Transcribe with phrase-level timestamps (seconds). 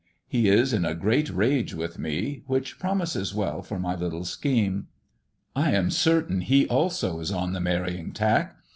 [0.27, 4.87] He is in a great rage with me, which promises well for my little scheme.
[5.55, 8.57] I am certain he also is on the marrying tack.